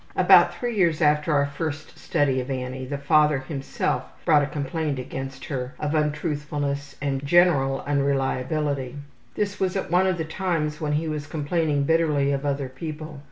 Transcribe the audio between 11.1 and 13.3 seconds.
complaining bitterly of other people.